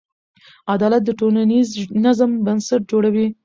عدالت 0.73 1.01
د 1.05 1.09
ټولنیز 1.19 1.67
نظم 2.05 2.31
بنسټ 2.45 2.81
جوړوي. 2.91 3.27